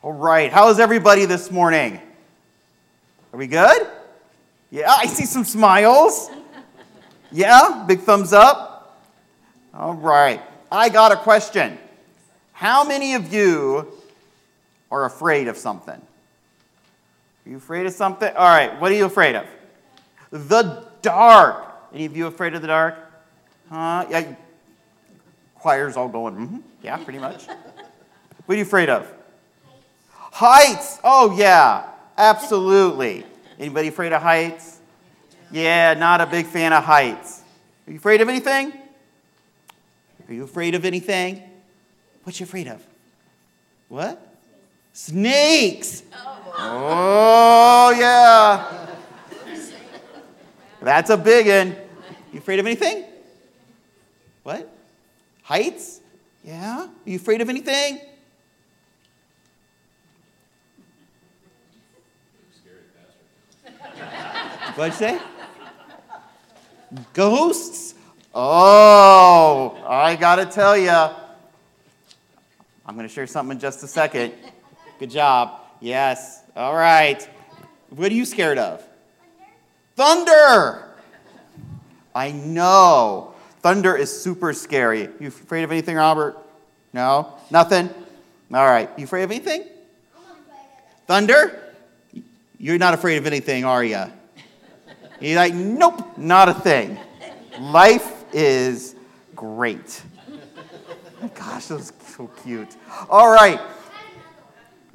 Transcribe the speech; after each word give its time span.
All 0.00 0.12
right, 0.12 0.52
how 0.52 0.70
is 0.70 0.78
everybody 0.78 1.24
this 1.24 1.50
morning? 1.50 2.00
Are 3.32 3.36
we 3.36 3.48
good? 3.48 3.84
Yeah, 4.70 4.92
I 4.96 5.06
see 5.06 5.24
some 5.24 5.42
smiles. 5.42 6.30
Yeah, 7.32 7.84
big 7.88 8.02
thumbs 8.02 8.32
up. 8.32 9.02
All 9.74 9.94
right, 9.94 10.40
I 10.70 10.88
got 10.88 11.10
a 11.10 11.16
question. 11.16 11.78
How 12.52 12.84
many 12.84 13.14
of 13.14 13.32
you 13.32 13.92
are 14.88 15.04
afraid 15.04 15.48
of 15.48 15.56
something? 15.56 16.00
Are 16.00 17.50
you 17.50 17.56
afraid 17.56 17.84
of 17.84 17.92
something? 17.92 18.32
All 18.36 18.46
right, 18.46 18.80
what 18.80 18.92
are 18.92 18.94
you 18.94 19.06
afraid 19.06 19.34
of? 19.34 19.46
The 20.30 20.86
dark. 21.02 21.74
Any 21.92 22.04
of 22.04 22.16
you 22.16 22.28
afraid 22.28 22.54
of 22.54 22.62
the 22.62 22.68
dark? 22.68 22.94
Huh? 23.68 24.06
Yeah, 24.08 24.32
choir's 25.56 25.96
all 25.96 26.08
going, 26.08 26.36
mm-hmm. 26.36 26.58
yeah, 26.84 26.98
pretty 26.98 27.18
much. 27.18 27.46
what 28.46 28.54
are 28.54 28.58
you 28.58 28.62
afraid 28.62 28.90
of? 28.90 29.12
Heights. 30.38 31.00
Oh, 31.02 31.36
yeah, 31.36 31.82
absolutely. 32.16 33.26
Anybody 33.58 33.88
afraid 33.88 34.12
of 34.12 34.22
heights? 34.22 34.78
Yeah, 35.50 35.94
not 35.94 36.20
a 36.20 36.26
big 36.26 36.46
fan 36.46 36.72
of 36.72 36.84
heights. 36.84 37.42
Are 37.84 37.90
you 37.90 37.96
afraid 37.96 38.20
of 38.20 38.28
anything? 38.28 38.72
Are 40.28 40.32
you 40.32 40.44
afraid 40.44 40.76
of 40.76 40.84
anything? 40.84 41.42
What 42.22 42.38
you 42.38 42.44
afraid 42.44 42.68
of? 42.68 42.80
What? 43.88 44.32
Snakes. 44.92 46.04
Oh, 46.56 47.92
yeah. 47.98 48.86
That's 50.80 51.10
a 51.10 51.16
big 51.16 51.48
one. 51.48 51.76
You 52.32 52.38
afraid 52.38 52.60
of 52.60 52.66
anything? 52.66 53.06
What? 54.44 54.72
Heights? 55.42 55.98
Yeah? 56.44 56.82
Are 56.82 56.90
you 57.04 57.16
afraid 57.16 57.40
of 57.40 57.48
anything? 57.48 57.98
What'd 64.78 64.92
you 64.92 65.08
say? 65.08 65.18
Ghosts? 67.12 67.96
Oh, 68.32 69.76
I 69.84 70.14
gotta 70.14 70.46
tell 70.46 70.78
you. 70.78 70.92
I'm 72.86 72.94
gonna 72.94 73.08
share 73.08 73.26
something 73.26 73.56
in 73.56 73.58
just 73.58 73.82
a 73.82 73.88
second. 73.88 74.34
Good 75.00 75.10
job. 75.10 75.62
Yes. 75.80 76.44
All 76.54 76.76
right. 76.76 77.28
What 77.90 78.12
are 78.12 78.14
you 78.14 78.24
scared 78.24 78.56
of? 78.56 78.80
Thunder. 79.96 80.30
Thunder. 80.30 80.84
I 82.14 82.30
know. 82.30 83.34
Thunder 83.62 83.96
is 83.96 84.22
super 84.22 84.52
scary. 84.52 85.08
You 85.18 85.26
afraid 85.26 85.64
of 85.64 85.72
anything, 85.72 85.96
Robert? 85.96 86.38
No? 86.92 87.36
Nothing? 87.50 87.90
All 88.54 88.64
right. 88.64 88.88
You 88.96 89.06
afraid 89.06 89.24
of 89.24 89.32
anything? 89.32 89.64
Thunder? 91.08 91.74
You're 92.60 92.78
not 92.78 92.94
afraid 92.94 93.16
of 93.16 93.26
anything, 93.26 93.64
are 93.64 93.82
you? 93.82 94.04
You're 95.20 95.36
like, 95.36 95.54
nope, 95.54 96.16
not 96.16 96.48
a 96.48 96.54
thing. 96.54 96.98
Life 97.60 98.24
is 98.32 98.94
great. 99.34 100.02
Gosh, 101.34 101.66
that's 101.66 101.92
so 102.14 102.28
cute. 102.42 102.76
All 103.10 103.30
right. 103.30 103.60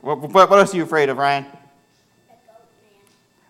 What, 0.00 0.20
what, 0.20 0.52
else 0.52 0.74
are 0.74 0.76
you 0.76 0.82
afraid 0.82 1.08
of, 1.08 1.18
Ryan? 1.18 1.46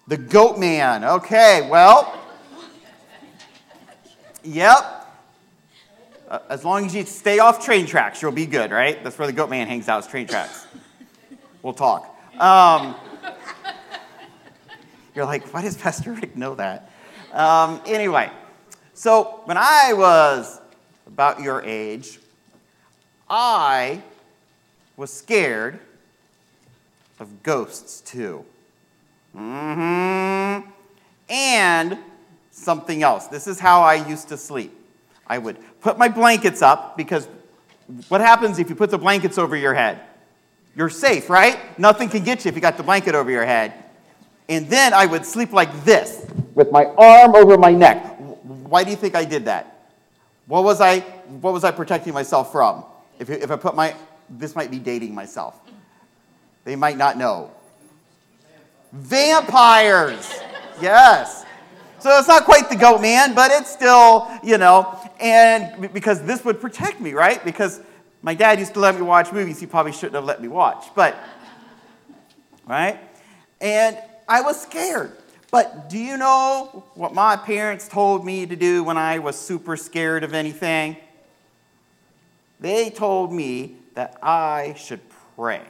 The 0.07 0.17
goat 0.17 0.59
man. 0.59 1.05
Okay, 1.05 1.67
well, 1.71 2.19
yep. 4.43 5.07
Uh, 6.29 6.41
as 6.51 6.65
long 6.65 6.85
as 6.85 6.95
you 6.95 7.05
stay 7.05 7.39
off 7.39 7.65
train 7.65 7.87
tracks, 7.87 8.21
you'll 8.21 8.33
be 8.33 8.47
good, 8.47 8.71
right? 8.71 9.03
That's 9.03 9.19
where 9.19 9.27
the 9.27 9.33
goat 9.33 9.49
man 9.49 9.67
hangs 9.67 9.89
out, 9.89 10.01
is 10.01 10.07
train 10.07 10.27
tracks. 10.27 10.67
We'll 11.63 11.73
talk. 11.73 12.15
Um, 12.39 12.95
you're 15.19 15.27
like, 15.27 15.53
why 15.53 15.63
does 15.63 15.77
Pastor 15.77 16.13
Rick 16.13 16.37
know 16.37 16.55
that? 16.55 16.93
Um, 17.33 17.81
anyway, 17.87 18.31
so 18.95 19.41
when 19.47 19.57
I 19.57 19.93
was 19.95 20.61
about 21.09 21.43
your 21.43 21.61
age, 21.65 22.21
I 23.29 24.01
was 24.97 25.13
scared 25.13 25.81
of 27.19 27.43
ghosts 27.43 28.01
too. 28.01 28.45
Mm-hmm. 29.37 30.71
And 31.29 31.99
something 32.53 33.03
else. 33.03 33.27
This 33.27 33.49
is 33.49 33.59
how 33.59 33.83
I 33.83 33.95
used 33.95 34.29
to 34.29 34.37
sleep. 34.37 34.73
I 35.27 35.39
would 35.39 35.57
put 35.81 35.99
my 35.99 36.09
blankets 36.09 36.63
up 36.63 36.97
because 36.97 37.27
what 38.07 38.21
happens 38.21 38.61
if 38.61 38.71
you 38.71 38.77
put 38.77 38.91
the 38.91 38.99
blankets 38.99 39.37
over 39.37 39.57
your 39.57 39.75
head? 39.75 40.01
You're 40.77 40.91
safe, 40.91 41.29
right? 41.29 41.77
Nothing 41.77 42.09
can 42.09 42.23
get 42.23 42.45
you 42.45 42.51
if 42.51 42.55
you 42.55 42.61
got 42.61 42.77
the 42.77 42.85
blanket 42.85 43.17
over 43.17 43.33
your 43.33 43.45
head. 43.45 43.75
And 44.49 44.69
then 44.69 44.95
I 44.95 45.07
would 45.07 45.27
sleep 45.27 45.53
like 45.53 45.85
this, 45.85 46.27
with 46.55 46.73
my 46.73 46.87
arm 46.87 47.35
over 47.35 47.59
my 47.59 47.73
neck. 47.73 48.17
Why 48.19 48.83
do 48.85 48.91
you 48.91 48.97
think 48.97 49.15
I 49.15 49.25
did 49.25 49.45
that? 49.45 49.91
What 50.47 50.65
was 50.65 50.81
I, 50.81 51.01
what 51.01 51.53
was 51.53 51.65
I 51.65 51.71
protecting 51.71 52.15
myself 52.15 52.51
from? 52.51 52.85
If, 53.19 53.29
if 53.29 53.51
I 53.51 53.57
put 53.57 53.75
my, 53.75 53.95
this 54.31 54.57
might 54.57 54.71
be 54.71 54.79
dating 54.79 55.15
myself. 55.15 55.61
They 56.65 56.77
might 56.77 56.97
not 56.97 57.17
know. 57.19 57.51
Vampires! 58.93 60.41
Yes. 60.81 61.45
So 61.99 62.17
it's 62.19 62.29
not 62.29 62.45
quite 62.45 62.71
the 62.71 62.77
goat 62.77 63.03
man, 63.03 63.35
but 63.35 63.51
it's 63.51 63.71
still, 63.71 64.31
you 64.43 64.57
know, 64.57 64.99
and 65.21 65.93
because 65.93 66.23
this 66.23 66.45
would 66.45 66.61
protect 66.61 67.01
me, 67.01 67.13
right? 67.13 67.45
Because 67.45 67.81
my 68.23 68.35
dad 68.35 68.59
used 68.59 68.75
to 68.75 68.81
let 68.81 68.95
me 68.95 69.03
watch 69.03 69.33
movies 69.33 69.61
he 69.61 69.67
probably 69.67 69.93
shouldn't 69.93 70.15
have 70.15 70.25
let 70.25 70.41
me 70.41 70.49
watch, 70.49 70.87
but, 70.95 71.17
right? 72.67 72.99
And 73.61 73.99
I 74.29 74.43
was 74.43 74.61
scared. 74.61 75.13
But 75.51 75.89
do 75.89 75.99
you 75.99 76.19
know 76.19 76.85
what 76.95 77.15
my 77.15 77.35
parents 77.37 77.89
told 77.89 78.25
me 78.25 78.45
to 78.45 78.55
do 78.55 78.85
when 78.85 78.99
I 78.99 79.19
was 79.19 79.39
super 79.39 79.77
scared 79.77 80.23
of 80.23 80.35
anything? 80.35 80.99
They 82.61 82.91
told 82.91 83.33
me 83.33 83.77
that 83.95 84.19
I 84.23 84.75
should 84.77 85.01
pray. 85.37 85.63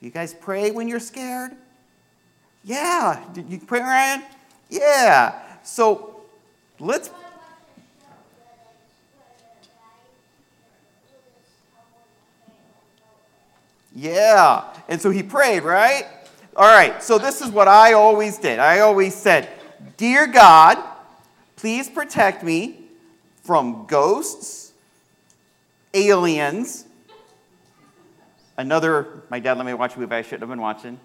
You 0.00 0.10
guys 0.10 0.34
pray 0.34 0.72
when 0.72 0.88
you're 0.88 0.98
scared? 0.98 1.52
Yeah. 2.64 3.22
Did 3.32 3.48
you 3.48 3.60
pray, 3.60 3.80
Ryan? 3.80 4.24
Yeah. 4.68 5.40
So 5.62 6.22
let's. 6.80 7.10
Yeah. 13.94 14.64
And 14.88 15.00
so 15.00 15.10
he 15.10 15.22
prayed, 15.22 15.62
right? 15.62 16.06
All 16.56 16.66
right, 16.66 17.02
so 17.02 17.16
this 17.16 17.40
is 17.40 17.50
what 17.50 17.68
I 17.68 17.92
always 17.92 18.38
did. 18.38 18.58
I 18.58 18.80
always 18.80 19.14
said, 19.14 19.48
Dear 19.96 20.26
God, 20.26 20.78
please 21.56 21.88
protect 21.88 22.42
me 22.42 22.86
from 23.44 23.86
ghosts, 23.86 24.72
aliens, 25.94 26.86
another, 28.56 29.22
my 29.30 29.38
dad 29.38 29.56
let 29.58 29.66
me 29.66 29.74
watch 29.74 29.96
a 29.96 30.00
movie 30.00 30.14
I 30.14 30.22
shouldn't 30.22 30.40
have 30.42 30.48
been 30.48 30.60
watching, 30.60 30.98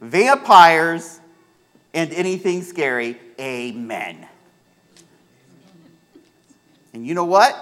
vampires, 0.00 1.20
and 1.94 2.12
anything 2.12 2.62
scary. 2.62 3.18
Amen. 3.40 4.26
And 6.92 7.06
you 7.06 7.14
know 7.14 7.24
what? 7.24 7.56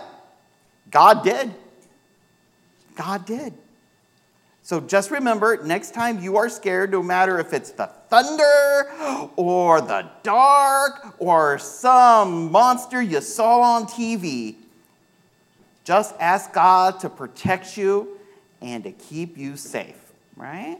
God 0.91 1.23
did. 1.23 1.55
God 2.97 3.27
did. 3.27 3.53
So 4.65 4.81
just 4.81 5.11
remember 5.11 5.63
next 5.63 5.93
time 5.93 6.21
you 6.23 6.39
are 6.39 6.49
scared, 6.49 6.91
no 6.91 7.03
matter 7.03 7.39
if 7.39 7.53
it's 7.53 7.71
the 7.73 7.85
thunder 8.09 9.31
or 9.37 9.83
the 9.83 10.06
dark 10.23 11.15
or 11.19 11.59
some 11.59 12.50
monster 12.50 13.03
you 13.03 13.21
saw 13.21 13.61
on 13.61 13.85
TV, 13.85 14.55
just 15.85 16.15
ask 16.19 16.50
God 16.55 16.99
to 17.00 17.11
protect 17.11 17.77
you 17.77 18.19
and 18.62 18.83
to 18.85 18.93
keep 18.93 19.37
you 19.37 19.59
safe, 19.59 20.00
right? 20.35 20.79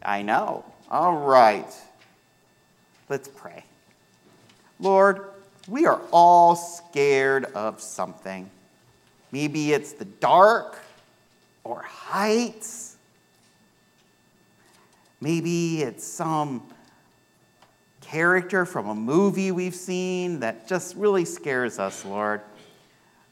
I 0.00 0.22
know. 0.22 0.64
All 0.88 1.16
right. 1.16 1.66
Let's 3.08 3.26
pray. 3.26 3.64
Lord, 4.78 5.30
we 5.66 5.86
are 5.86 6.00
all 6.12 6.54
scared 6.54 7.46
of 7.56 7.80
something. 7.80 8.48
Maybe 9.32 9.72
it's 9.72 9.94
the 9.94 10.04
dark 10.04 10.78
or 11.64 11.82
heights 11.82 12.93
Maybe 15.24 15.80
it's 15.80 16.04
some 16.04 16.62
character 18.02 18.66
from 18.66 18.90
a 18.90 18.94
movie 18.94 19.52
we've 19.52 19.74
seen 19.74 20.40
that 20.40 20.68
just 20.68 20.96
really 20.96 21.24
scares 21.24 21.78
us, 21.78 22.04
Lord. 22.04 22.42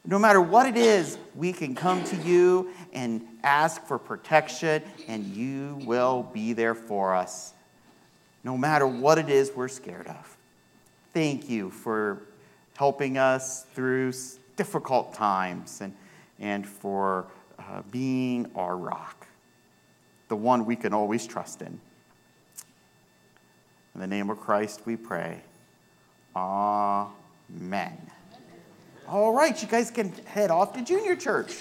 No 0.03 0.17
matter 0.17 0.41
what 0.41 0.65
it 0.65 0.75
is, 0.75 1.19
we 1.35 1.53
can 1.53 1.75
come 1.75 2.03
to 2.05 2.15
you 2.15 2.71
and 2.93 3.21
ask 3.43 3.85
for 3.85 3.99
protection, 3.99 4.81
and 5.07 5.23
you 5.35 5.79
will 5.85 6.23
be 6.33 6.53
there 6.53 6.73
for 6.73 7.13
us. 7.13 7.53
No 8.43 8.57
matter 8.57 8.87
what 8.87 9.19
it 9.19 9.29
is 9.29 9.51
we're 9.55 9.67
scared 9.67 10.07
of. 10.07 10.37
Thank 11.13 11.47
you 11.47 11.69
for 11.69 12.23
helping 12.75 13.19
us 13.19 13.67
through 13.75 14.13
difficult 14.55 15.13
times 15.13 15.79
and, 15.79 15.93
and 16.39 16.65
for 16.65 17.27
uh, 17.59 17.83
being 17.91 18.49
our 18.55 18.75
rock, 18.75 19.27
the 20.33 20.37
one 20.37 20.65
we 20.65 20.75
can 20.75 20.95
always 20.95 21.27
trust 21.27 21.61
in. 21.61 21.79
In 23.93 24.01
the 24.01 24.07
name 24.07 24.31
of 24.31 24.39
Christ 24.39 24.81
we 24.83 24.95
pray. 24.95 25.39
Amen. 26.35 27.95
All 29.07 29.31
right, 29.31 29.61
you 29.61 29.67
guys 29.67 29.91
can 29.91 30.11
head 30.25 30.49
off 30.49 30.73
to 30.73 30.83
junior 30.83 31.15
church. 31.15 31.53